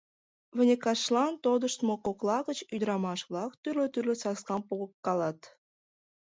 [0.55, 5.39] Выньыкашлан тодыштмо кокла гыч ӱдырамаш-влак тӱрлӧ-тӱрлӧ саскам погкалат.